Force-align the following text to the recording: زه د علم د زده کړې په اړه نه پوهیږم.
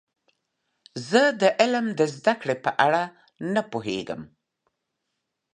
زه 1.09 1.21
د 1.41 1.43
علم 1.59 1.85
د 1.99 2.01
زده 2.15 2.33
کړې 2.41 2.55
په 2.63 2.71
اړه 2.85 3.03
نه 3.53 3.61
پوهیږم. 3.71 4.21